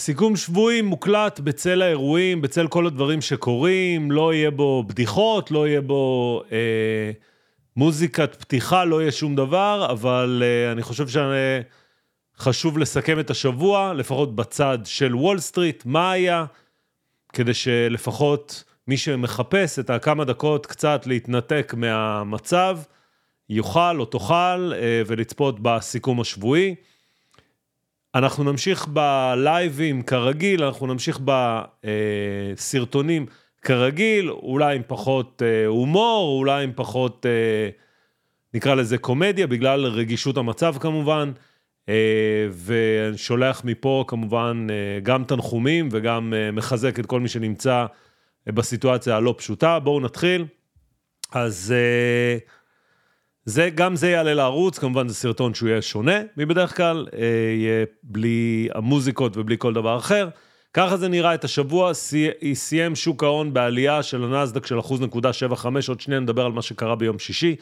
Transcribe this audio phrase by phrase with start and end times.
[0.00, 5.80] סיכום שבועי מוקלט בצל האירועים, בצל כל הדברים שקורים, לא יהיה בו בדיחות, לא יהיה
[5.80, 7.10] בו אה,
[7.76, 11.06] מוזיקת פתיחה, לא יהיה שום דבר, אבל אה, אני חושב
[12.36, 16.44] שחשוב לסכם את השבוע, לפחות בצד של וול סטריט, מה היה,
[17.32, 22.78] כדי שלפחות מי שמחפש את הכמה דקות קצת להתנתק מהמצב,
[23.48, 26.74] יוכל או תוכל אה, ולצפות בסיכום השבועי.
[28.14, 31.20] אנחנו נמשיך בלייבים כרגיל, אנחנו נמשיך
[32.56, 33.26] בסרטונים
[33.62, 37.68] כרגיל, אולי עם פחות אה, הומור, אולי עם פחות, אה,
[38.54, 41.32] נקרא לזה קומדיה, בגלל רגישות המצב כמובן.
[42.50, 44.66] ואני שולח מפה כמובן
[45.02, 47.86] גם תנחומים וגם מחזק את כל מי שנמצא
[48.46, 49.78] בסיטואציה הלא פשוטה.
[49.78, 50.44] בואו נתחיל.
[51.32, 51.74] אז
[53.50, 57.18] זה, גם זה יעלה לערוץ, כמובן זה סרטון שהוא יהיה שונה מבדרך כלל, אה,
[57.56, 60.28] יהיה בלי המוזיקות ובלי כל דבר אחר.
[60.74, 61.92] ככה זה נראה את השבוע,
[62.54, 67.18] סיים שוק ההון בעלייה של הנסדק של 1.75, עוד שנייה נדבר על מה שקרה ביום
[67.18, 67.56] שישי.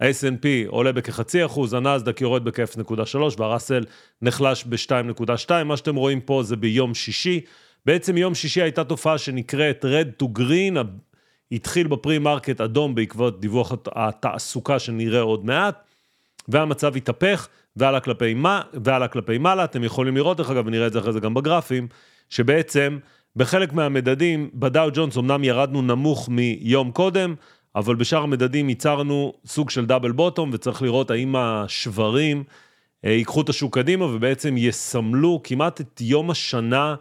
[0.00, 3.84] ה-S&P עולה בכחצי אחוז, הנסדק יורד בכ-0.3 והראסל
[4.22, 7.40] נחלש ב-2.2, מה שאתם רואים פה זה ביום שישי.
[7.86, 10.78] בעצם יום שישי הייתה תופעה שנקראת red to green,
[11.52, 15.84] התחיל ב pre-market אדום בעקבות דיווח התעסוקה שנראה עוד מעט,
[16.48, 19.64] והמצב התהפך ועלה כלפי, מה, ועלה כלפי מעלה.
[19.64, 21.88] אתם יכולים לראות, דרך אגב, ונראה את זה אחרי זה גם בגרפים,
[22.30, 22.98] שבעצם
[23.36, 27.34] בחלק מהמדדים, בדאו ג'ונס אמנם ירדנו נמוך מיום קודם,
[27.76, 32.44] אבל בשאר המדדים ייצרנו סוג של double bottom, וצריך לראות האם השוורים
[33.04, 36.94] אה, ייקחו את השוק קדימה ובעצם יסמלו כמעט את יום השנה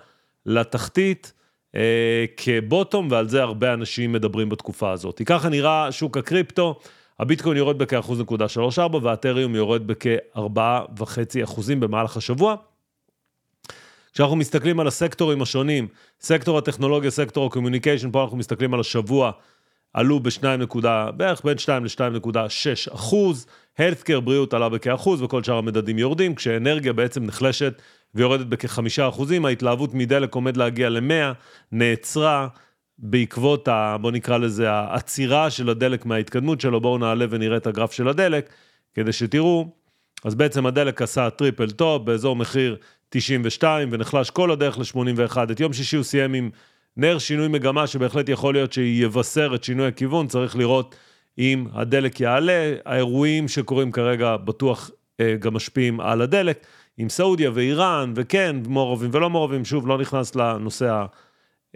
[0.45, 1.33] לתחתית.
[1.75, 5.22] אה, כ bottom, ועל זה הרבה אנשים מדברים בתקופה הזאת.
[5.25, 6.80] ככה נראה שוק הקריפטו,
[7.20, 12.56] הביטקוין יורד בכ-1.34 והאתריום יורד בכ-4.5% במהלך השבוע.
[14.14, 15.88] כשאנחנו מסתכלים על הסקטורים השונים,
[16.22, 19.31] סקטור הטכנולוגיה, סקטור ה communication, פה אנחנו מסתכלים על השבוע,
[19.94, 20.44] עלו ב-2,
[21.17, 23.45] בערך בין 2 ל-2.6 אחוז,
[23.77, 27.82] healthcare בריאות עלה בכאחוז וכל שאר המדדים יורדים, כשאנרגיה בעצם נחלשת
[28.15, 31.33] ויורדת בכחמישה אחוזים, ההתלהבות מדלק עומד להגיע ל-100,
[31.71, 32.47] נעצרה
[32.97, 37.92] בעקבות, ה, בוא נקרא לזה, העצירה של הדלק מההתקדמות שלו, בואו נעלה ונראה את הגרף
[37.92, 38.49] של הדלק,
[38.93, 39.67] כדי שתראו,
[40.23, 42.77] אז בעצם הדלק עשה triple top באזור מחיר
[43.09, 45.37] 92 ונחלש כל הדרך ל-81.
[45.52, 46.49] את יום שישי הוא סיים עם
[46.97, 50.95] נר שינוי מגמה שבהחלט יכול להיות שיבשר את שינוי הכיוון, צריך לראות
[51.37, 56.65] אם הדלק יעלה, האירועים שקורים כרגע בטוח אה, גם משפיעים על הדלק.
[56.99, 61.05] עם סעודיה ואיראן, וכן, מעורבים ולא מעורבים, שוב, לא נכנס לנושא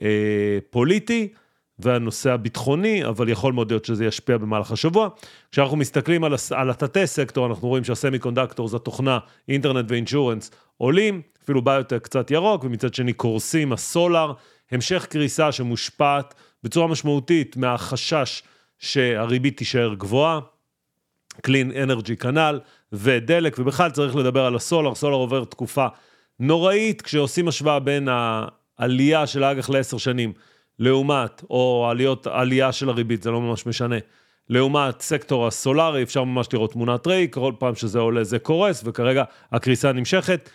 [0.01, 1.33] הפוליטי
[1.79, 5.09] והנושא הביטחוני, אבל יכול מאוד להיות שזה ישפיע במהלך השבוע.
[5.51, 9.19] כשאנחנו מסתכלים על, על התתי סקטור, אנחנו רואים שהסמי קונדקטור זה התוכנה,
[9.49, 14.33] אינטרנט ואינשורנס עולים, אפילו ביוטק קצת ירוק, ומצד שני קורסים הסולאר,
[14.71, 16.33] המשך קריסה שמושפעת
[16.63, 18.43] בצורה משמעותית מהחשש
[18.79, 20.39] שהריבית תישאר גבוהה.
[21.41, 22.59] קלין אנרג'י כנ"ל,
[22.93, 25.87] ודלק, ובכלל צריך לדבר על הסולר, סולר עובר תקופה
[26.39, 30.33] נוראית, כשעושים השוואה בין העלייה של האג"ח לעשר שנים,
[30.79, 33.95] לעומת, או עליות, עלייה של הריבית, זה לא ממש משנה,
[34.49, 39.23] לעומת סקטור הסולארי, אפשר ממש לראות תמונת ראי, כל פעם שזה עולה זה קורס, וכרגע
[39.51, 40.49] הקריסה נמשכת.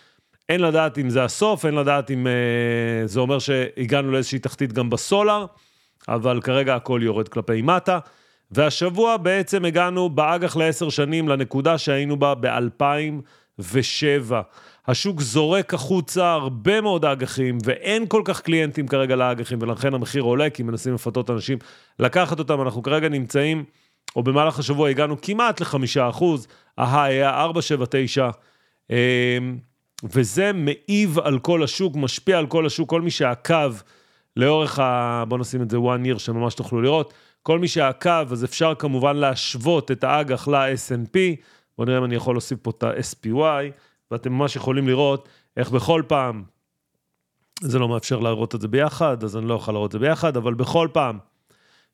[0.48, 4.90] אין לדעת אם זה הסוף, אין לדעת אם אה, זה אומר שהגענו לאיזושהי תחתית גם
[4.90, 5.46] בסולר,
[6.08, 7.98] אבל כרגע הכל יורד כלפי מטה.
[8.50, 14.32] והשבוע בעצם הגענו באג"ח לעשר שנים לנקודה שהיינו בה ב-2007.
[14.86, 20.50] השוק זורק החוצה הרבה מאוד אג"חים, ואין כל כך קליינטים כרגע לאג"חים, ולכן המחיר עולה,
[20.50, 21.58] כי מנסים לפתות אנשים
[21.98, 22.62] לקחת אותם.
[22.62, 23.64] אנחנו כרגע נמצאים,
[24.16, 26.48] או במהלך השבוע הגענו כמעט לחמישה אחוז,
[26.78, 28.30] ההיי היה 479,
[28.90, 28.96] אמ,
[30.04, 33.74] וזה מעיב על כל השוק, משפיע על כל השוק, כל מי שעקב
[34.36, 35.24] לאורך ה...
[35.28, 37.14] בואו נשים את זה one year, שממש תוכלו לראות.
[37.42, 41.18] כל מי שעקב, אז אפשר כמובן להשוות את האג"ח ל-S&P.
[41.78, 43.72] בואו נראה אם אני יכול להוסיף פה את ה-SPY,
[44.10, 46.42] ואתם ממש יכולים לראות איך בכל פעם,
[47.60, 50.36] זה לא מאפשר להראות את זה ביחד, אז אני לא יכול להראות את זה ביחד,
[50.36, 51.18] אבל בכל פעם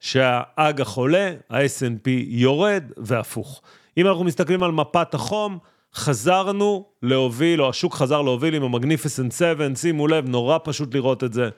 [0.00, 3.62] שהאג"ח עולה, ה-S&P יורד, והפוך.
[3.97, 5.58] אם אנחנו מסתכלים על מפת החום,
[5.94, 11.32] חזרנו להוביל, או השוק חזר להוביל עם המגניפיסנט 7, שימו לב, נורא פשוט לראות את
[11.32, 11.49] זה.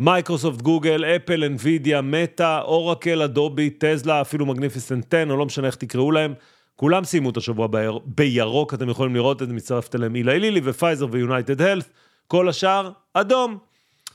[0.00, 5.74] מייקרוסופט, גוגל, אפל, אנווידיה, מטא, אורקל, אדובי, טזלה, אפילו magnificent 10, או לא משנה איך
[5.74, 6.34] תקראו להם,
[6.76, 7.98] כולם סיימו את השבוע ביר...
[8.04, 11.88] בירוק, אתם יכולים לראות את זה, מצטרפת אליהם אילי לילי ופייזר ויונייטד הלת',
[12.28, 13.58] כל השאר, אדום.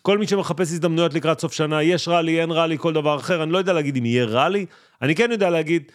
[0.02, 3.52] כל מי שמחפש הזדמנויות לקראת סוף שנה, יש ראלי, אין ראלי, כל דבר אחר, אני
[3.52, 4.66] לא יודע להגיד אם יהיה ראלי,
[5.02, 5.92] אני כן יודע להגיד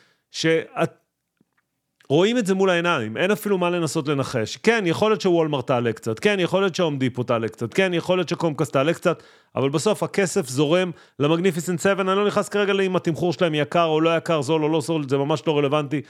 [2.10, 4.56] רואים את זה מול העיניים, אין אפילו מה לנסות לנחש.
[4.56, 8.19] כן, יכול להיות שוולמרט תעלה קצת, כן, יכול להיות שהום דיפו תעלה קצת, כן, יכול
[8.19, 9.22] להיות שקומקאסט תעלה קצת,
[9.56, 14.00] אבל בסוף הכסף זורם למגניפיסנט 7, אני לא נכנס כרגע לאם התמחור שלהם יקר או
[14.00, 16.02] לא יקר, זול או לא זול, זה ממש לא רלוונטי.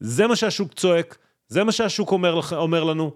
[0.00, 1.16] זה מה שהשוק צועק,
[1.48, 3.10] זה מה שהשוק אומר, אומר לנו,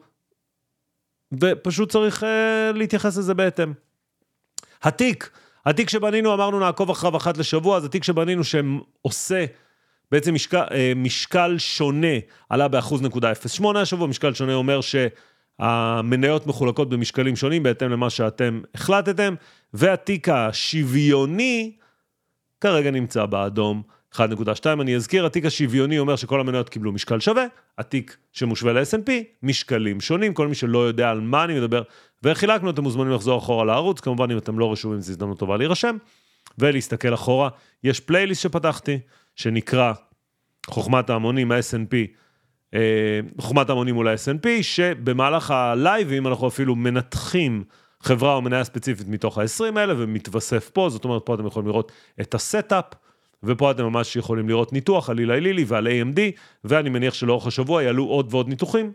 [1.41, 2.27] ופשוט צריך uh,
[2.75, 3.73] להתייחס לזה בהתאם.
[4.83, 5.31] התיק,
[5.67, 9.45] התיק שבנינו, אמרנו נעקוב אחריו אחת לשבוע, זה תיק שבנינו שעושה
[10.13, 12.17] בעצם משקל, אה, משקל שונה
[12.49, 18.61] עלה באחוז נקודה 0.8 השבוע, משקל שונה אומר שהמניות מחולקות במשקלים שונים בהתאם למה שאתם
[18.75, 19.35] החלטתם,
[19.75, 21.73] והתיק השוויוני
[22.61, 23.83] כרגע נמצא באדום.
[24.15, 24.21] 1.2,
[24.81, 27.45] אני אזכיר, התיק השוויוני אומר שכל המניות קיבלו משקל שווה,
[27.79, 29.11] התיק שמושווה ל-S&P,
[29.43, 31.83] משקלים שונים, כל מי שלא יודע על מה אני מדבר,
[32.23, 35.97] וחילקנו, אתם מוזמנים לחזור אחורה לערוץ, כמובן אם אתם לא רשומים זו הזדמנות טובה להירשם,
[36.59, 37.49] ולהסתכל אחורה.
[37.85, 38.99] יש פלייליסט שפתחתי,
[39.39, 39.93] שנקרא
[40.67, 41.95] חוכמת ההמונים, ה-S&P,
[42.75, 47.65] אה, חוכמת ההמונים מול ה-S&P, שבמהלך הלייבים אנחנו אפילו מנתחים
[48.01, 51.93] חברה או מניה ספציפית מתוך ה-20 האלה, ומתווסף פה, זאת אומרת, פה אתם יכולים לראות
[52.21, 52.85] את ה setup,
[53.43, 56.21] ופה אתם ממש יכולים לראות ניתוח על אילי לילי ועל AMD,
[56.65, 58.93] ואני מניח שלאורך השבוע יעלו עוד ועוד ניתוחים,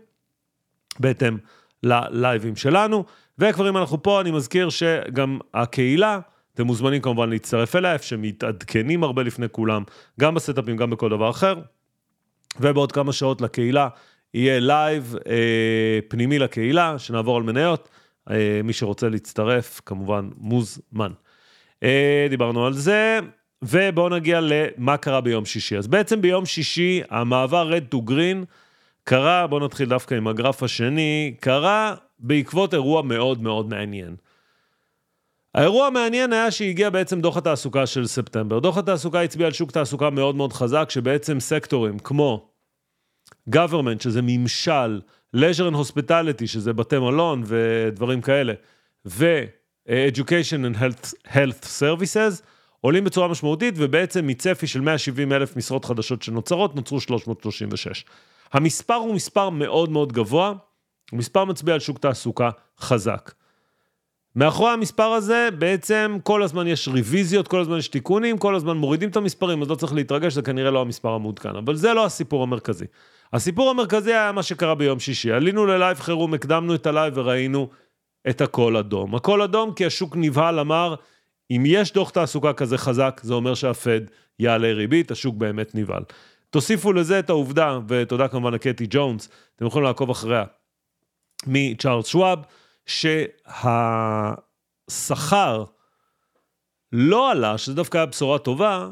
[1.00, 1.38] בהתאם
[1.82, 3.04] ללייבים שלנו.
[3.38, 6.18] וכבר אם אנחנו פה, אני מזכיר שגם הקהילה,
[6.54, 9.82] אתם מוזמנים כמובן להצטרף אליה, איפה שמתעדכנים הרבה לפני כולם,
[10.20, 11.54] גם ב setupים, גם בכל דבר אחר.
[12.60, 13.88] ובעוד כמה שעות לקהילה
[14.34, 17.88] יהיה לייב אה, פנימי לקהילה, שנעבור על מניות.
[18.30, 21.12] אה, מי שרוצה להצטרף, כמובן מוזמן.
[21.82, 23.18] אה, דיברנו על זה,
[23.62, 25.78] ובואו נגיע למה קרה ביום שישי.
[25.78, 28.44] אז בעצם ביום שישי, המעבר red to green
[29.04, 34.16] קרה, בואו נתחיל דווקא עם הגרף השני, קרה בעקבות אירוע מאוד מאוד מעניין.
[35.54, 38.58] האירוע המעניין היה שהגיע בעצם דוח התעסוקה של ספטמבר.
[38.58, 42.48] דוח התעסוקה הצביע על שוק תעסוקה מאוד מאוד חזק, שבעצם סקטורים כמו
[43.50, 45.00] government, שזה ממשל,
[45.36, 48.52] leisure and hospitality, שזה בתי מלון ודברים כאלה,
[49.06, 52.42] ו-education and health, health services,
[52.80, 58.04] עולים בצורה משמעותית, ובעצם מצפי של 170 אלף משרות חדשות שנוצרות, נוצרו 336.
[58.52, 60.52] המספר הוא מספר מאוד מאוד גבוה,
[61.10, 62.50] הוא מספר מצביע על שוק תעסוקה
[62.80, 63.32] חזק.
[64.36, 69.08] מאחורי המספר הזה בעצם כל הזמן יש רוויזיות, כל הזמן יש תיקונים, כל הזמן מורידים
[69.08, 72.42] את המספרים, אז לא צריך להתרגש, זה כנראה לא המספר המעודכן, אבל זה לא הסיפור
[72.42, 72.84] המרכזי.
[73.32, 75.32] הסיפור המרכזי היה מה שקרה ביום שישי.
[75.32, 77.68] עלינו ללייב חירום, הקדמנו את הלייב וראינו
[78.28, 79.14] את הכל אדום.
[79.14, 80.94] הכל אדום כי השוק נבהל, אמר,
[81.50, 84.00] אם יש דוח תעסוקה כזה חזק, זה אומר שהפד
[84.38, 86.02] יעלה ריבית, השוק באמת נבהל.
[86.50, 90.44] תוסיפו לזה את העובדה, ותודה כמובן לקטי ג'ונס, אתם יכולים לעקוב אחריה,
[91.46, 92.38] מצ'ארלס שוואב,
[94.86, 95.64] שהשכר
[96.92, 98.88] לא עלה, שזה דווקא היה בשורה טובה,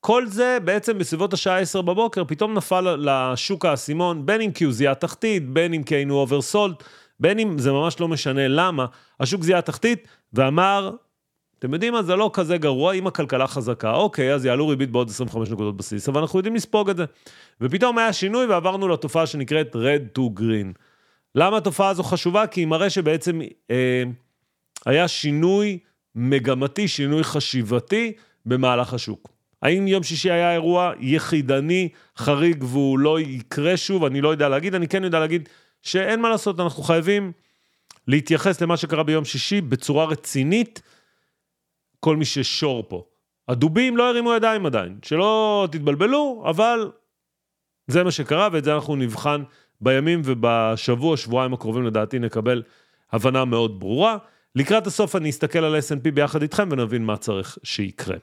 [0.00, 4.72] כל זה בעצם בסביבות השעה 10 בבוקר, פתאום נפל לשוק האסימון, בין אם כי הוא
[4.72, 6.82] זיהה תחתית, בין אם כי היינו oversold,
[7.20, 8.86] בין אם זה ממש לא משנה למה,
[9.20, 10.90] השוק זיהה תחתית ואמר,
[11.58, 15.08] אתם יודעים מה, זה לא כזה גרוע אם הכלכלה חזקה, אוקיי, אז יעלו ריבית בעוד
[15.08, 17.04] 25 נקודות בסיס, אבל אנחנו יודעים לספוג את זה.
[17.60, 20.78] ופתאום היה שינוי ועברנו לתופעה שנקראת red to green.
[21.34, 22.46] למה התופעה הזו חשובה?
[22.46, 23.40] כי היא מראה שבעצם
[23.70, 24.02] אה,
[24.86, 25.78] היה שינוי
[26.14, 28.12] מגמתי, שינוי חשיבתי
[28.46, 29.32] במהלך השוק.
[29.62, 34.04] האם יום שישי היה אירוע יחידני, חריג, והוא לא יקרה שוב?
[34.04, 35.48] אני לא יודע להגיד, אני כן יודע להגיד
[35.82, 37.32] שאין מה לעשות, אנחנו חייבים
[38.08, 40.82] להתייחס למה שקרה ביום שישי בצורה רצינית,
[42.00, 43.04] כל מי ששור פה.
[43.48, 46.90] הדובים לא הרימו ידיים עדיין, שלא תתבלבלו, אבל
[47.86, 49.42] זה מה שקרה, ואת זה אנחנו נבחן
[49.82, 52.62] בימים ובשבוע, שבועיים הקרובים לדעתי נקבל
[53.12, 54.16] הבנה מאוד ברורה.
[54.54, 58.16] לקראת הסוף אני אסתכל על S&P ביחד איתכם ונבין מה צריך שיקרה.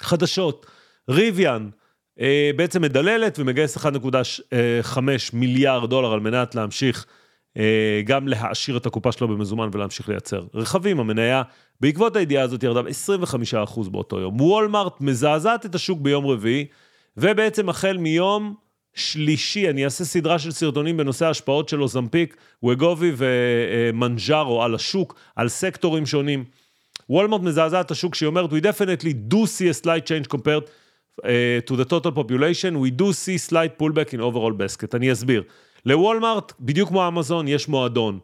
[0.00, 0.66] חדשות,
[1.08, 1.68] ריביאן
[2.20, 4.98] אה, בעצם מדללת ומגייס 1.5
[5.32, 7.06] מיליארד דולר על מנת להמשיך
[7.56, 11.00] אה, גם להעשיר את הקופה שלו במזומן ולהמשיך לייצר רכבים.
[11.00, 11.42] המניה
[11.80, 14.40] בעקבות הידיעה הזאת ירדה ב-25% באותו יום.
[14.40, 16.66] וולמארט מזעזעת את השוק ביום רביעי,
[17.16, 18.54] ובעצם החל מיום
[18.98, 25.48] שלישי, אני אעשה סדרה של סרטונים בנושא ההשפעות של אוזמפיק, וגובי ומנג'ארו על השוק, על
[25.48, 26.44] סקטורים שונים.
[27.10, 30.64] וולמרט מזעזע את השוק, שהיא אומרת, we definitely do see a slight change compared
[31.20, 31.24] uh,
[31.66, 34.94] to the total population, we do see slight pullback in overall basket.
[34.94, 35.42] אני אסביר.
[35.86, 38.18] לוולמרט, בדיוק כמו אמזון, יש מועדון.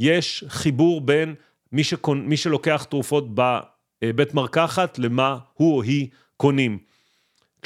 [0.00, 1.34] יש חיבור בין
[1.72, 2.20] מי, שקונ...
[2.26, 6.78] מי שלוקח תרופות בבית מרקחת למה הוא או היא קונים.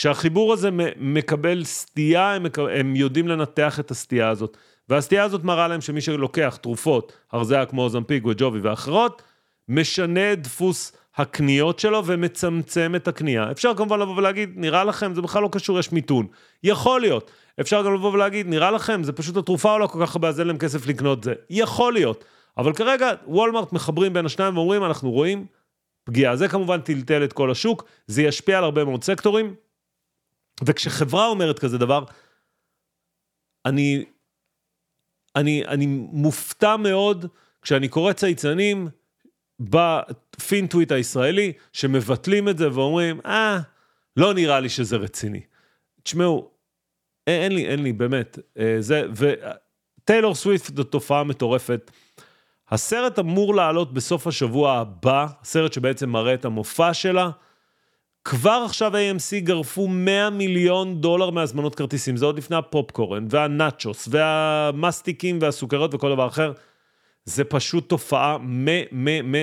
[0.03, 2.67] כשהחיבור הזה מקבל סטייה, הם, מקב...
[2.67, 4.57] הם יודעים לנתח את הסטייה הזאת.
[4.89, 9.23] והסטייה הזאת מראה להם שמי שלוקח תרופות, הרזיה כמו זמפיק וג'ובי ואחרות,
[9.69, 13.51] משנה דפוס הקניות שלו ומצמצם את הקנייה.
[13.51, 16.27] אפשר כמובן לבוא ולהגיד, נראה לכם, זה בכלל לא קשור, יש מיתון.
[16.63, 17.31] יכול להיות.
[17.61, 20.47] אפשר גם לבוא ולהגיד, נראה לכם, זה פשוט התרופה עולה כל כך הרבה, אז אין
[20.47, 21.35] להם כסף לקנות זה.
[21.51, 22.25] יכול להיות.
[22.59, 25.47] אבל כרגע וולמרט מחברים בין השניים ואומרים, אנחנו רואים
[26.05, 26.37] פגיעה.
[26.37, 29.55] זה כמובן טלטל את כל השוק, זה ישפיע על הרבה מאוד סקטורים.
[30.65, 32.05] וכשחברה אומרת כזה דבר,
[33.67, 34.05] אני,
[35.37, 37.27] אני, אני מופתע מאוד
[37.63, 38.89] כשאני קורא צייצנים
[39.61, 43.59] בפינטוויט הישראלי, שמבטלים את זה ואומרים, אה,
[44.17, 45.41] לא נראה לי שזה רציני.
[46.03, 46.51] תשמעו,
[47.27, 51.91] אין לי, אין לי, באמת, אה, זה, וטיילור סוויפט זו תופעה מטורפת.
[52.71, 57.31] הסרט אמור לעלות בסוף השבוע הבא, הסרט שבעצם מראה את המופע שלה.
[58.25, 65.39] כבר עכשיו AMC גרפו 100 מיליון דולר מהזמנות כרטיסים, זה עוד לפני הפופקורן והנאצ'וס והמסטיקים
[65.41, 66.53] והסוכריות וכל דבר אחר.
[67.25, 68.37] זה פשוט תופעה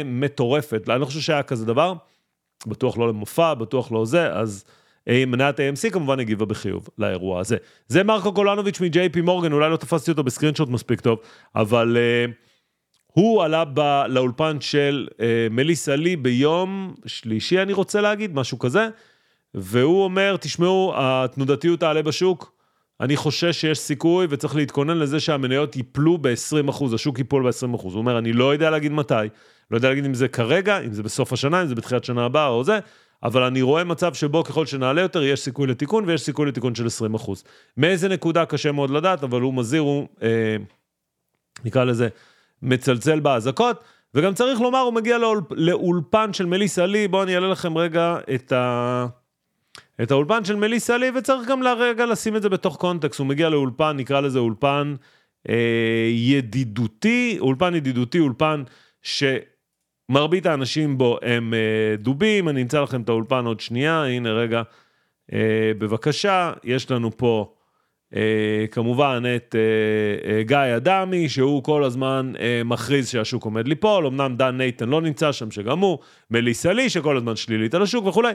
[0.06, 0.90] מטורפת.
[0.90, 1.94] אני לא חושב שהיה כזה דבר,
[2.68, 4.66] בטוח לא למופע, בטוח לא זה, אז
[5.08, 7.58] מניית AMC כמובן הגיבה בחיוב לאירוע הזה.
[7.88, 11.20] זה מרקו קולנוביץ' מ-JP מורגן, אולי לא תפסתי אותו בסקרינשוט מספיק טוב,
[11.56, 12.49] אבל uh,
[13.12, 18.90] הוא עלה ב- לאולפן של uh, מליסה לי ביום שלישי, אני רוצה להגיד, משהו כזה,
[19.54, 22.60] והוא אומר, תשמעו, התנודתיות תעלה בשוק,
[23.02, 27.82] אני חושש שיש סיכוי וצריך להתכונן לזה שהמניות ייפלו ב-20%, השוק ייפול ב-20%.
[27.84, 29.14] הוא אומר, אני לא יודע להגיד מתי,
[29.72, 32.48] לא יודע להגיד אם זה כרגע, אם זה בסוף השנה, אם זה בתחילת שנה הבאה
[32.48, 32.80] או זה,
[33.24, 36.86] אבל אני רואה מצב שבו ככל שנעלה יותר, יש סיכוי לתיקון ויש סיכוי לתיקון של
[37.16, 37.32] 20%.
[37.78, 40.56] מאיזה נקודה קשה מאוד לדעת, אבל הוא מזהיר, הוא אה,
[41.66, 42.08] נקרא לזה
[42.62, 43.84] מצלצל באזעקות.
[44.14, 48.18] וגם צריך לומר, הוא מגיע לאול, לאולפן של מליסה לי, בואו אני אעלה לכם רגע
[48.36, 49.06] את ה...
[50.04, 53.20] את האולפן של מליסה לי, וצריך גם לרגע לשים את זה בתוך קונטקסט.
[53.20, 54.96] הוא מגיע לאולפן, נקרא לזה אולפן
[55.50, 58.64] אה, ידידותי, אולפן ידידותי, אולפן
[59.02, 62.50] שמרבית האנשים בו הם אה, דובים.
[62.50, 64.62] אני אמצא לכם את האולפן עוד שנייה, הנה רגע,
[65.34, 67.54] אה, בבקשה, יש לנו פה...
[68.14, 68.18] Uh,
[68.72, 72.34] כמובן את uh, uh, גיא אדמי, שהוא כל הזמן
[72.66, 75.98] מכריז שהשוק עומד ליפול, אמנם דן נייתן לא נמצא שם שגם הוא,
[76.32, 78.34] מליסה לי שכל הזמן שלילית על השוק וכולי.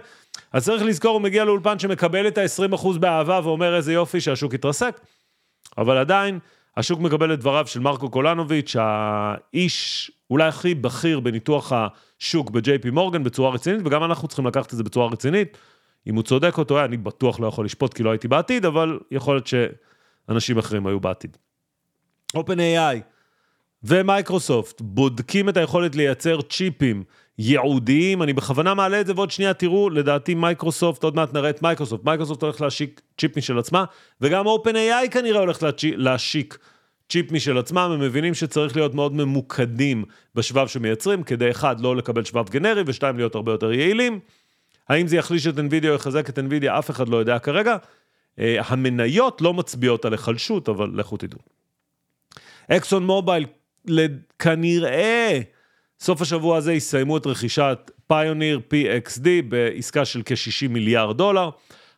[0.53, 5.01] אז צריך לזכור, הוא מגיע לאולפן שמקבל את ה-20% באהבה ואומר איזה יופי שהשוק יתרסק,
[5.79, 6.39] אבל עדיין
[6.77, 13.25] השוק מקבל את דבריו של מרקו קולנוביץ', האיש אולי הכי בכיר בניתוח השוק ב-JP מורגן
[13.25, 15.59] בצורה רצינית, וגם אנחנו צריכים לקחת את זה בצורה רצינית.
[16.07, 18.99] אם הוא צודק או טועה, אני בטוח לא יכול לשפוט כי לא הייתי בעתיד, אבל
[19.11, 21.37] יכול להיות שאנשים אחרים היו בעתיד.
[22.37, 22.97] OpenAI
[23.83, 27.05] ומייקרוסופט בודקים את היכולת לייצר צ'יפים
[27.39, 31.63] ייעודיים, אני בכוונה מעלה את זה ועוד שנייה תראו, לדעתי מייקרוסופט, עוד מעט נראה את
[31.63, 33.85] מייקרוסופט, מייקרוסופט הולך להשיק צ'יפ משל עצמה,
[34.21, 36.59] וגם OpenAI כנראה הולך להשיק
[37.09, 42.25] צ'יפ משל עצמם, הם מבינים שצריך להיות מאוד ממוקדים בשבב שמייצרים, כדי אחד, לא לקבל
[42.25, 44.21] שבב גנרי, ושתיים, להיות הרבה יותר יעילים.
[44.89, 47.77] האם זה יחליש את NVIDIA או יחזק את NVIDIA, אף אחד לא יודע כרגע.
[47.77, 51.39] Uh, המניות לא מצביעות על היחלשות, אבל לכו תדעו.
[52.69, 53.47] אקסון מובייל,
[54.39, 55.41] כנראה,
[56.01, 61.51] סוף השבוע הזה יסיימו את רכישת פיוניר PXD בעסקה של כ-60 מיליארד דולר.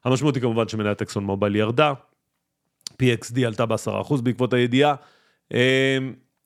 [0.04, 1.92] המשמעות היא כמובן שמניית אקסון מובייל ירדה.
[3.02, 4.94] PXD עלתה ב-10% בעקבות הידיעה.
[5.52, 5.56] Uh,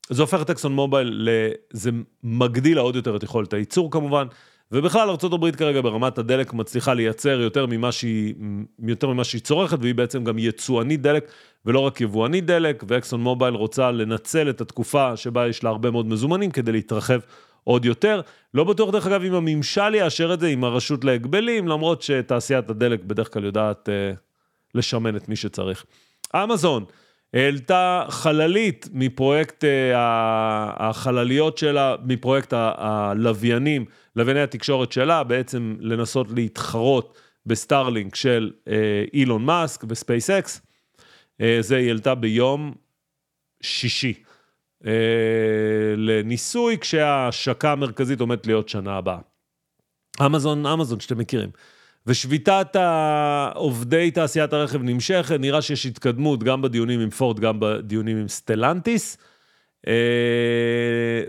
[0.09, 1.29] זה הופך את אקסון מובייל,
[1.73, 1.91] זה
[2.25, 4.27] מגדיל עוד יותר את יכולת הייצור כמובן.
[4.73, 8.35] ובכלל ארה"ב כרגע ברמת הדלק מצליחה לייצר יותר ממה שהיא,
[8.87, 11.31] יותר ממה שהיא צורכת, והיא בעצם גם יצואנית דלק
[11.67, 16.07] ולא רק יבואנית דלק, ואקסון מובייל רוצה לנצל את התקופה שבה יש לה הרבה מאוד
[16.07, 17.21] מזומנים כדי להתרחב
[17.65, 18.21] עוד יותר.
[18.55, 23.05] לא בטוח דרך אגב אם הממשל יאשר את זה עם הרשות להגבלים, למרות שתעשיית הדלק
[23.05, 24.13] בדרך כלל יודעת אה,
[24.75, 25.85] לשמן את מי שצריך.
[26.35, 26.85] אמזון,
[27.35, 29.93] העלתה חללית מפרויקט אה,
[30.77, 33.85] החלליות שלה, מפרויקט הלוויינים,
[34.21, 40.61] לווייני התקשורת שלה, בעצם לנסות להתחרות בסטארלינק של אה, אילון מאסק וספייסקס.
[41.41, 42.75] אה, זה היא העלתה ביום
[43.63, 44.15] שישי
[45.97, 49.19] לניסוי, כשההשקה המרכזית עומדת להיות שנה הבאה.
[50.27, 51.51] אמזון, אמזון שאתם מכירים.
[52.07, 52.77] ושביתת
[53.55, 59.19] עובדי תעשיית הרכב נמשכת, נראה שיש התקדמות גם בדיונים עם פורד, גם בדיונים עם סטלנטיס.
[59.87, 61.23] אה,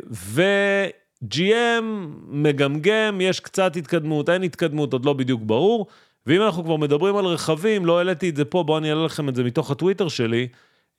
[1.22, 1.84] ו-GM
[2.28, 5.88] מגמגם, יש קצת התקדמות, אין התקדמות, עוד לא בדיוק ברור.
[6.28, 9.30] ואם אנחנו כבר מדברים על רכבים, לא העליתי את זה פה, בואו אני אעלה לכם
[9.30, 10.48] את זה מתוך הטוויטר שלי.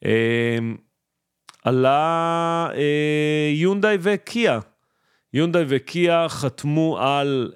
[0.04, 0.58] אה,
[1.64, 4.58] עלה אה, יונדאי וקיה.
[5.34, 7.52] יונדאי וקיה חתמו על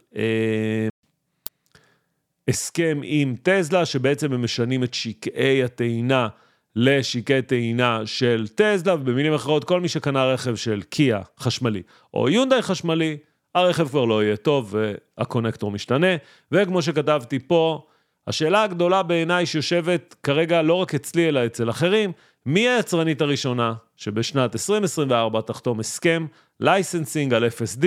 [2.48, 6.28] הסכם עם טזלה, שבעצם הם משנים את שקעי הטעינה
[6.76, 11.82] לשקעי טעינה של טזלה, ובמילים אחרות, כל מי שקנה רכב של קיה חשמלי,
[12.14, 13.16] או יונדאי חשמלי,
[13.54, 14.74] הרכב כבר לא יהיה טוב
[15.18, 16.06] והקונקטור משתנה.
[16.52, 17.86] וכמו שכתבתי פה,
[18.26, 22.12] השאלה הגדולה בעיניי שיושבת כרגע לא רק אצלי אלא אצל אחרים,
[22.46, 26.26] מי היצרנית הראשונה שבשנת 2024 תחתום הסכם
[26.60, 27.84] licensing על FSD?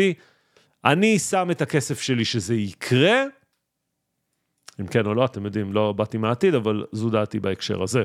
[0.85, 3.23] אני שם את הכסף שלי שזה יקרה,
[4.81, 8.03] אם כן או לא, אתם יודעים, לא באתי מהעתיד, אבל זו דעתי בהקשר הזה.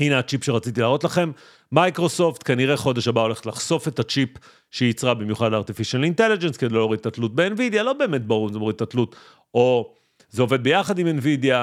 [0.00, 1.30] הנה הצ'יפ שרציתי להראות לכם.
[1.72, 4.28] מייקרוסופט כנראה חודש הבא הולכת לחשוף את הצ'יפ
[4.70, 8.58] שהיא ייצרה במיוחד ל-artificial intelligence כדי להוריד את התלות ב-NVIDIA, לא באמת ברור אם זה
[8.58, 9.16] מוריד את התלות,
[9.54, 9.94] או
[10.30, 11.54] זה עובד ביחד עם NVIDIA,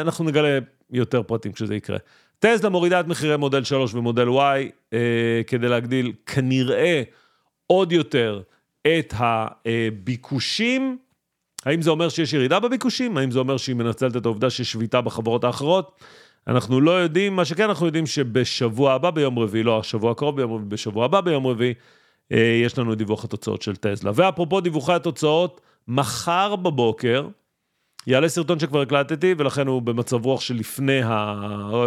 [0.00, 0.58] אנחנו נגלה
[0.90, 1.98] יותר פרטים כשזה יקרה.
[2.38, 4.98] טסלה מורידה את מחירי מודל 3 ומודל Y אה,
[5.46, 7.02] כדי להגדיל כנראה
[7.66, 8.42] עוד יותר
[8.86, 10.98] את הביקושים.
[11.64, 13.16] האם זה אומר שיש ירידה בביקושים?
[13.16, 16.00] האם זה אומר שהיא מנצלת את העובדה שיש שביתה בחברות האחרות?
[16.48, 20.52] אנחנו לא יודעים, מה שכן אנחנו יודעים שבשבוע הבא ביום רביעי, לא השבוע הקרוב ביום
[20.52, 21.74] רביעי, בשבוע הבא ביום רביעי,
[22.32, 24.10] אה, יש לנו דיווח התוצאות של טסלה.
[24.14, 27.28] ואפרופו דיווחי התוצאות, מחר בבוקר
[28.06, 31.00] יעלה סרטון שכבר הקלטתי, ולכן הוא במצב רוח שלפני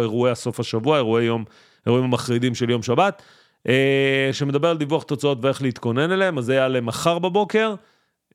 [0.00, 1.44] אירועי הסוף השבוע, אירועי יום,
[1.86, 3.22] אירועים המחרידים של יום שבת,
[3.68, 7.74] אה, שמדבר על דיווח תוצאות ואיך להתכונן אליהם, אז זה יעלה מחר בבוקר.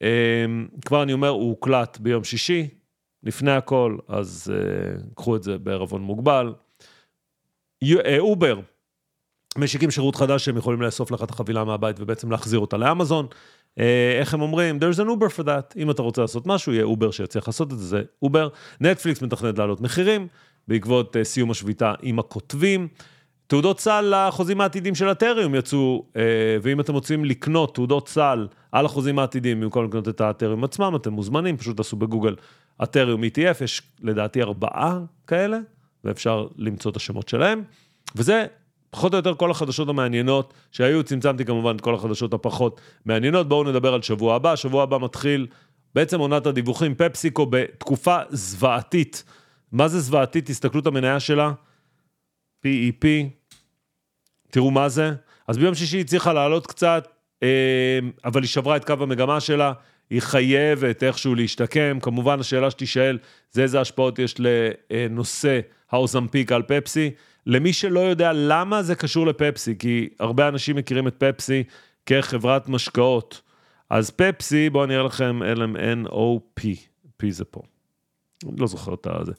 [0.04, 0.46] אה,
[0.86, 2.68] כבר אני אומר, הוא הוקלט ביום שישי,
[3.24, 6.54] לפני הכל, אז אה, קחו את זה בערבון מוגבל.
[8.20, 8.60] אובר,
[9.58, 13.26] משיקים שירות חדש שהם יכולים לאסוף לך את החבילה מהבית ובעצם להחזיר אותה לאמזון.
[13.26, 13.82] אה,
[14.20, 14.80] איך הם אומרים?
[14.80, 15.74] There's an Uber for that.
[15.76, 18.50] אם אתה רוצה לעשות משהו, יהיה אובר שיצליח לעשות את זה, זה אובר.
[18.82, 20.28] נטפליקס מתכננת להעלות מחירים
[20.68, 22.88] בעקבות uh, סיום השביתה עם הכותבים.
[23.48, 26.18] תעודות סל לחוזים העתידים של הטריום יצאו, uh,
[26.62, 31.14] ואם אתם רוצים לקנות תעודות סל על החוזים העתידים, במקום לקנות את הטריום עצמם, אתם
[31.14, 32.36] מוזמנים, פשוט תעשו בגוגל
[32.84, 35.58] אתריום ETF, יש לדעתי ארבעה כאלה,
[36.04, 37.64] ואפשר למצוא את השמות שלהם.
[38.16, 38.46] וזה
[38.90, 43.48] פחות או יותר כל החדשות המעניינות שהיו, צמצמתי כמובן את כל החדשות הפחות מעניינות.
[43.48, 45.48] בואו נדבר על שבוע הבא, שבוע הבא מתחיל
[45.96, 49.24] בעצם עונת הדיווחים, פפסיקו בתקופה זוועתית.
[49.72, 50.46] מה זה זוועתית?
[50.46, 51.52] תסתכלו את המניה שלה,
[52.66, 53.06] PEP,
[54.52, 55.12] תראו מה זה.
[55.48, 57.08] אז ביום שישי היא הצליחה לעלות קצת,
[57.44, 59.74] אה, אבל היא שברה את קו המגמה שלה.
[60.10, 62.00] היא חייבת איכשהו להשתקם.
[62.02, 63.18] כמובן, השאלה שתישאל,
[63.52, 65.60] זה איזה השפעות יש לנושא
[65.92, 67.12] האוזמפיק על פפסי.
[67.46, 71.64] למי שלא יודע למה זה קשור לפפסי, כי הרבה אנשים מכירים את פפסי
[72.06, 73.42] כחברת משקאות.
[73.90, 76.62] אז פפסי, בואו אני אראה לכם LMNOP,
[77.24, 77.62] P זה פה.
[78.44, 79.32] אני לא זוכר את זה.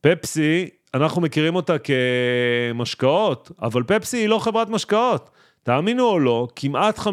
[0.00, 5.30] פפסי, אנחנו מכירים אותה כמשקאות, אבל פפסי היא לא חברת משקאות.
[5.62, 7.08] תאמינו או לא, כמעט 50%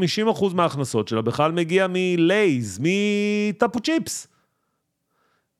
[0.54, 4.28] מההכנסות שלה בכלל מגיע מלייז, מטאפו צ'יפס,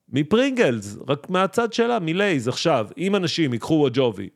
[0.08, 2.48] מפרינגלס, רק מהצד שלה, מלייז.
[2.48, 4.28] עכשיו, אם אנשים ייקחו ווג'ובי,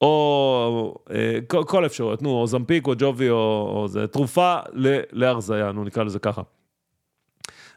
[0.00, 4.58] או אה, כל אפשרויות, נו, או זמפיק, או ג'ובי, או, או זה, תרופה
[5.12, 6.42] להרזייה, נו, נקרא לזה ככה.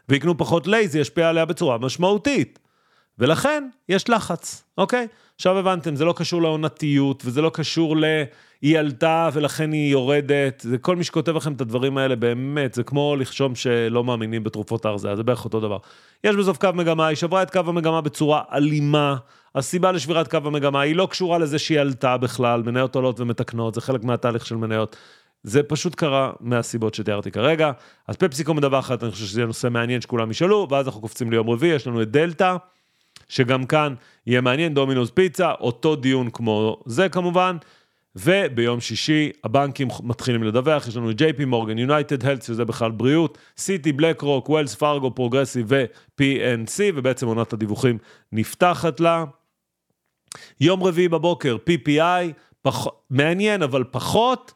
[0.08, 2.58] ויקנו פחות לייז, זה ישפיע עליה בצורה משמעותית.
[3.18, 5.06] ולכן, יש לחץ, אוקיי?
[5.34, 8.04] עכשיו הבנתם, זה לא קשור לעונתיות, וזה לא קשור ל...
[8.64, 12.82] היא עלתה ולכן היא יורדת, זה כל מי שכותב לכם את הדברים האלה, באמת, זה
[12.82, 15.78] כמו לחשום שלא מאמינים בתרופות ההרזיה, זה בערך אותו דבר.
[16.24, 19.16] יש בסוף קו מגמה, היא שברה את קו המגמה בצורה אלימה,
[19.54, 23.80] הסיבה לשבירת קו המגמה היא לא קשורה לזה שהיא עלתה בכלל, מניות עולות ומתקנות, זה
[23.80, 24.96] חלק מהתהליך של מניות.
[25.42, 27.70] זה פשוט קרה מהסיבות שתיארתי כרגע.
[28.08, 31.74] אז פפסיקו מדווחת, אני חושב שזה נושא מעניין שכולם ישאלו, ואז אנחנו קופצים ליום רביעי,
[31.74, 32.56] יש לנו את דלתא,
[33.28, 33.94] שגם כאן
[34.26, 37.56] יהיה מעניין, דומינוס פיצה, אותו דיון כמו זה כמובן.
[38.16, 43.38] וביום שישי הבנקים מתחילים לדווח, יש לנו את JP מורגן, יונייטד הלת', שזה בכלל בריאות,
[43.56, 47.98] סיטי, בלק רוק, ווילס פארגו, פרוגרסיב ו-PNC, ובעצם עונת הדיווחים
[48.32, 49.24] נפתחת לה.
[50.60, 52.86] יום רביעי בבוקר, PPI, פח...
[53.10, 54.52] מעניין אבל פחות,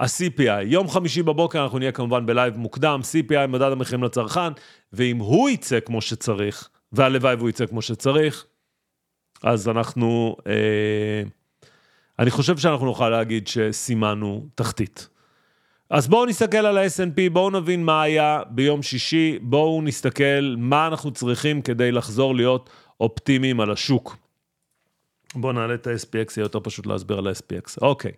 [0.00, 0.62] ה-CPI.
[0.64, 4.52] יום חמישי בבוקר אנחנו נהיה כמובן בלייב מוקדם, CPI, מדד המחירים לצרכן,
[4.92, 8.46] ואם הוא יצא כמו שצריך, והלוואי והוא יצא כמו שצריך,
[9.42, 10.36] אז אנחנו...
[10.46, 11.22] אה...
[12.18, 15.08] אני חושב שאנחנו נוכל להגיד שסימנו תחתית.
[15.90, 21.10] אז בואו נסתכל על ה-S&P, בואו נבין מה היה ביום שישי, בואו נסתכל מה אנחנו
[21.10, 24.16] צריכים כדי לחזור להיות אופטימיים על השוק.
[25.34, 27.76] בואו נעלה את ה-SPX, יהיה יותר פשוט להסביר על ה-SPX.
[27.82, 28.12] אוקיי.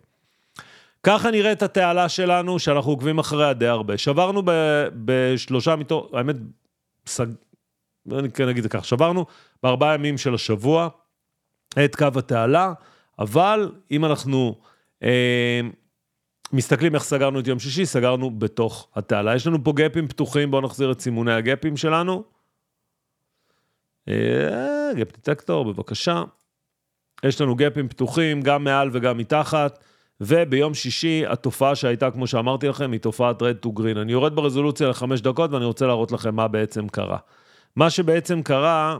[1.03, 3.97] ככה נראית התעלה שלנו, שאנחנו עוקבים אחריה די הרבה.
[3.97, 6.35] שברנו ב- בשלושה מתוך, האמת,
[7.07, 7.25] סג...
[8.11, 9.25] אני כן אגיד את זה ככה, שברנו
[9.63, 10.89] בארבעה ימים של השבוע
[11.85, 12.73] את קו התעלה.
[13.19, 14.55] אבל אם אנחנו
[15.03, 15.61] אה,
[16.53, 19.35] מסתכלים איך סגרנו את יום שישי, סגרנו בתוך התעלה.
[19.35, 22.23] יש לנו פה גפים פתוחים, בואו נחזיר את סימוני הגפים שלנו.
[24.09, 26.23] אה, gap detector, בבקשה.
[27.25, 29.83] יש לנו gapים פתוחים, גם מעל וגם מתחת,
[30.21, 33.97] וביום שישי התופעה שהייתה, כמו שאמרתי לכם, היא תופעת red to green.
[33.97, 37.17] אני יורד ברזולוציה לחמש דקות ואני רוצה להראות לכם מה בעצם קרה.
[37.75, 38.97] מה שבעצם קרה,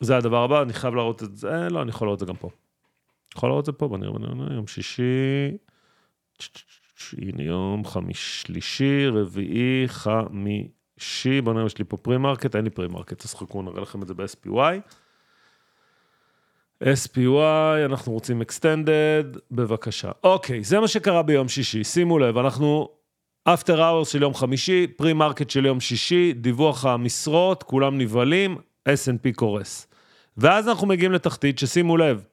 [0.00, 2.36] זה הדבר הבא, אני חייב להראות את זה, לא, אני יכול להראות את זה גם
[2.36, 2.48] פה.
[3.36, 5.56] יכול להראות את זה פה, בוא נראה, יום שישי,
[7.18, 13.24] הנה יום חמישי, שלישי, רביעי, חמישי, בוא נראה, יש לי פה pre-market, אין לי pre-market,
[13.24, 14.80] אז חכו, נראה לכם את זה ב-SPY.
[16.82, 20.10] SPY, אנחנו רוצים extended, בבקשה.
[20.24, 22.88] אוקיי, זה מה שקרה ביום שישי, שימו לב, אנחנו
[23.48, 28.56] after hours של יום חמישי, market של יום שישי, דיווח המשרות, כולם נבהלים,
[28.88, 29.86] S&P קורס.
[30.36, 32.24] ואז אנחנו מגיעים לתחתית ששימו לב,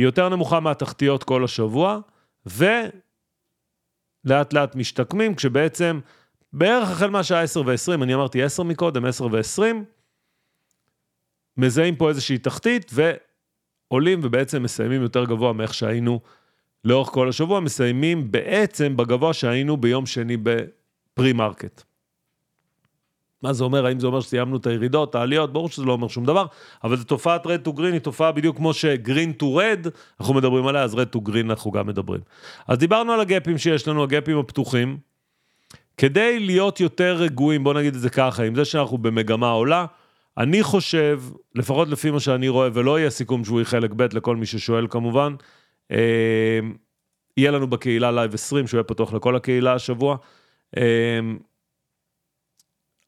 [0.00, 1.98] היא יותר נמוכה מהתחתיות כל השבוע,
[2.46, 6.00] ולאט לאט משתקמים, כשבעצם
[6.52, 9.62] בערך החל מהשעה 10 ו-20, אני אמרתי 10 מקודם, 10 ו-20,
[11.56, 16.20] מזהים פה איזושהי תחתית, ועולים ובעצם מסיימים יותר גבוה מאיך שהיינו
[16.84, 21.82] לאורך כל השבוע, מסיימים בעצם בגבוה שהיינו ביום שני ב-pre-market.
[23.42, 23.86] מה זה אומר?
[23.86, 25.52] האם זה אומר שסיימנו את הירידות, העליות?
[25.52, 26.46] ברור שזה לא אומר שום דבר,
[26.84, 29.86] אבל זו תופעת red to green, היא תופעה בדיוק כמו ש-green to red,
[30.20, 32.20] אנחנו מדברים עליה, אז red to green אנחנו גם מדברים.
[32.68, 34.98] אז דיברנו על ה-gapים שיש לנו, ה-gapים הפתוחים.
[35.96, 39.86] כדי להיות יותר רגועים, בוא נגיד את זה ככה, עם זה שאנחנו במגמה עולה,
[40.38, 41.22] אני חושב,
[41.54, 44.86] לפחות לפי מה שאני רואה, ולא יהיה סיכום שהוא יהיה חלק ב' לכל מי ששואל
[44.90, 45.34] כמובן,
[45.92, 46.60] אה,
[47.36, 50.16] יהיה לנו בקהילה לייב 20, שהוא יהיה פתוח לכל הקהילה השבוע.
[50.76, 50.82] אה,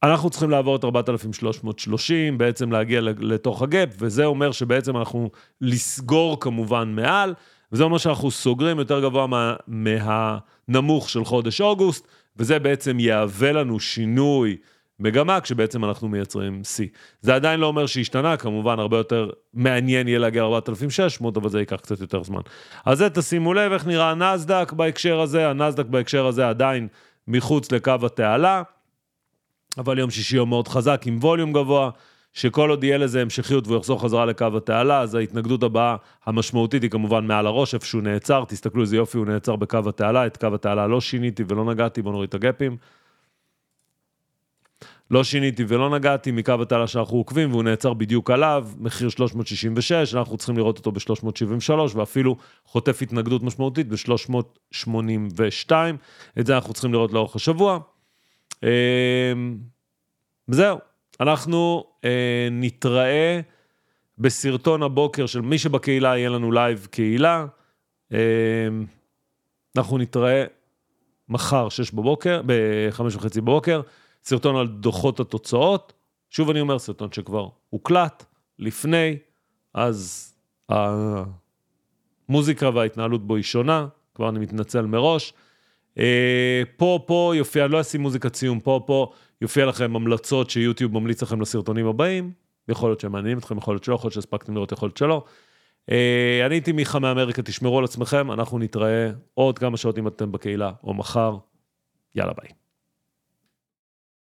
[0.02, 6.92] אנחנו צריכים לעבור את 4,330, בעצם להגיע לתוך ה-gap, וזה אומר שבעצם אנחנו לסגור כמובן
[6.96, 7.34] מעל,
[7.72, 13.80] וזה אומר שאנחנו סוגרים יותר גבוה מה, מהנמוך של חודש אוגוסט, וזה בעצם יהווה לנו
[13.80, 14.56] שינוי
[15.00, 16.88] מגמה, כשבעצם אנחנו מייצרים שיא.
[17.20, 21.76] זה עדיין לא אומר שהשתנה, כמובן הרבה יותר מעניין יהיה להגיע 4,600, אבל זה ייקח
[21.76, 22.40] קצת יותר זמן.
[22.84, 26.88] אז זה תשימו לב איך נראה הנסדק בהקשר הזה, הנסדק בהקשר הזה עדיין
[27.28, 28.62] מחוץ לקו התעלה.
[29.78, 31.90] אבל יום שישי יום מאוד חזק עם ווליום גבוה,
[32.32, 36.90] שכל עוד יהיה לזה המשכיות והוא יחזור חזרה לקו התעלה, אז ההתנגדות הבאה המשמעותית היא
[36.90, 40.54] כמובן מעל הראש, איפה שהוא נעצר, תסתכלו איזה יופי הוא נעצר בקו התעלה, את קו
[40.54, 42.76] התעלה לא שיניתי ולא נגעתי, בואו נוריד את הגפים.
[45.10, 50.36] לא שיניתי ולא נגעתי מקו התעלה שאנחנו עוקבים, והוא נעצר בדיוק עליו, מחיר 366, אנחנו
[50.36, 55.70] צריכים לראות אותו ב-373, ואפילו חוטף התנגדות משמעותית ב-382.
[56.38, 57.78] את זה אנחנו צריכים לראות לאורך השבוע.
[58.62, 59.58] אמ,
[60.48, 60.78] זהו,
[61.20, 63.40] אנחנו אה, נתראה
[64.18, 67.46] בסרטון הבוקר של מי שבקהילה, יהיה לנו לייב קהילה.
[68.12, 68.16] אמ,
[69.76, 70.44] אנחנו נתראה
[71.28, 73.80] מחר, שש בבוקר, בחמש וחצי בבוקר,
[74.24, 75.92] סרטון על דוחות התוצאות.
[76.30, 78.24] שוב אני אומר, סרטון שכבר הוקלט
[78.58, 79.16] לפני,
[79.74, 80.34] אז
[82.28, 85.32] המוזיקה וההתנהלות בו היא שונה, כבר אני מתנצל מראש.
[85.98, 91.22] אה, פה, פה יופיע, לא אשים מוזיקת סיום, פה, פה יופיע לכם המלצות שיוטיוב ממליץ
[91.22, 92.32] לכם לסרטונים הבאים.
[92.68, 95.24] יכול להיות שהם מעניינים אתכם, יכול להיות שלא, יכול להיות שהספקתם לראות, יכול להיות שלא.
[95.90, 100.32] אה, אני הייתי מיכה מאמריקה, תשמרו על עצמכם, אנחנו נתראה עוד כמה שעות אם אתם
[100.32, 101.36] בקהילה, או מחר.
[102.14, 102.61] יאללה ביי.